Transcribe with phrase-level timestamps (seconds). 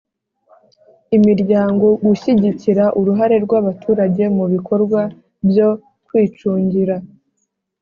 [1.17, 5.01] Imiryango gushyigikira uruhare rw abaturage mu bikorwa
[5.47, 5.69] byo
[6.05, 6.95] kwicungira